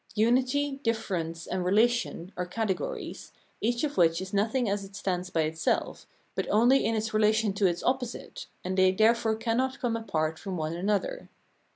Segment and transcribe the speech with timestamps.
[0.15, 5.41] Unity, Difference, and Relation are categories, each of which is nothing as it stands by
[5.41, 10.39] itself, but only in its relation to its opposite, and they therefore cannot come apart
[10.39, 11.29] from one another.